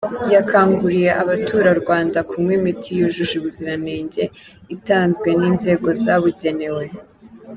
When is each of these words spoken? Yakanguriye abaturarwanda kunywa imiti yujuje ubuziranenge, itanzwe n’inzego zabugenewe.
Yakanguriye 0.35 1.09
abaturarwanda 1.21 2.19
kunywa 2.29 2.53
imiti 2.59 2.89
yujuje 2.99 3.33
ubuziranenge, 3.37 4.23
itanzwe 4.75 5.29
n’inzego 5.39 5.87
zabugenewe. 6.01 6.85